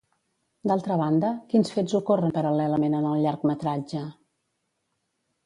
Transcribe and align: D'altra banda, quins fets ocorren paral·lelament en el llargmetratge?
D'altra 0.69 0.95
banda, 1.01 1.29
quins 1.51 1.71
fets 1.75 1.97
ocorren 1.99 2.33
paral·lelament 2.39 2.97
en 3.01 3.07
el 3.11 3.21
llargmetratge? 3.27 4.03